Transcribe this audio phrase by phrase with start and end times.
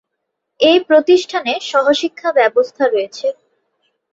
[0.59, 3.27] এ প্রতিষ্ঠানে সহ-শিক্ষা ব্যবস্থা রয়েছে।